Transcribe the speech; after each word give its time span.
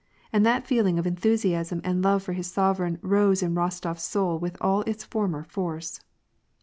And 0.33 0.43
that 0.43 0.65
feeling 0.65 0.97
of 0.97 1.05
enthusiasm 1.05 1.79
and 1.83 2.01
love 2.01 2.23
for 2.23 2.33
his 2.33 2.51
sovereign 2.51 2.97
rose 3.03 3.43
in 3.43 3.53
Eostof 3.53 3.97
s 3.97 4.03
soul 4.07 4.39
with 4.39 4.57
all 4.59 4.81
its 4.87 5.03
former 5.03 5.43
force. 5.43 5.99